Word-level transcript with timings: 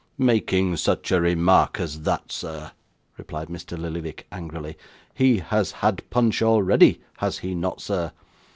'Making 0.17 0.77
such 0.77 1.11
a 1.11 1.21
remark 1.21 1.79
as 1.79 2.01
that, 2.01 2.31
sir,' 2.31 2.71
replied 3.19 3.49
Mr. 3.49 3.77
Lillyvick, 3.77 4.25
angrily. 4.31 4.75
'He 5.13 5.37
has 5.37 5.73
had 5.73 6.01
punch 6.09 6.41
already, 6.41 7.01
has 7.17 7.37
he 7.37 7.53
not, 7.53 7.81
sir? 7.81 8.11